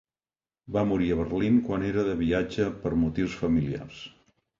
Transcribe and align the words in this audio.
Va 0.77 0.83
morir 0.91 1.09
a 1.11 1.17
Berlín 1.19 1.59
quan 1.67 1.85
era 1.89 2.05
de 2.07 2.15
viatge 2.21 2.65
per 2.87 2.93
motius 3.03 3.37
familiars. 3.43 4.01